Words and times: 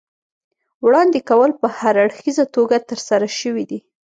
وړاندې 0.85 1.19
کول 1.29 1.51
په 1.61 1.67
هراړخیزه 1.77 2.45
توګه 2.55 2.77
ترسره 2.89 3.27
شوي 3.39 3.63
دي. 3.71 3.79